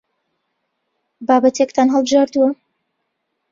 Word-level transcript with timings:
بابەتێکتان 1.27 1.87
هەڵبژاردووە؟ 1.93 2.49